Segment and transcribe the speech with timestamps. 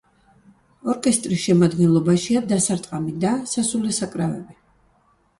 [0.93, 4.57] ორკესტრის შემადგენლობაშია დასარტყამი და სასულე საკრავები.